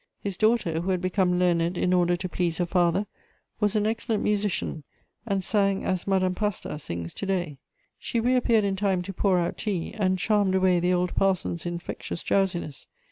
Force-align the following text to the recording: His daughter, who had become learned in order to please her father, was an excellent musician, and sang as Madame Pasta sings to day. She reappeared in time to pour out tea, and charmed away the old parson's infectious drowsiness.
His 0.19 0.35
daughter, 0.35 0.81
who 0.81 0.89
had 0.89 0.99
become 0.99 1.37
learned 1.37 1.77
in 1.77 1.93
order 1.93 2.17
to 2.17 2.27
please 2.27 2.57
her 2.57 2.65
father, 2.65 3.05
was 3.59 3.75
an 3.75 3.85
excellent 3.85 4.23
musician, 4.23 4.83
and 5.27 5.43
sang 5.43 5.83
as 5.85 6.07
Madame 6.07 6.33
Pasta 6.33 6.79
sings 6.79 7.13
to 7.13 7.27
day. 7.27 7.59
She 7.99 8.19
reappeared 8.19 8.63
in 8.63 8.75
time 8.75 9.03
to 9.03 9.13
pour 9.13 9.37
out 9.37 9.59
tea, 9.59 9.93
and 9.93 10.17
charmed 10.17 10.55
away 10.55 10.79
the 10.79 10.91
old 10.91 11.13
parson's 11.13 11.67
infectious 11.67 12.23
drowsiness. 12.23 12.87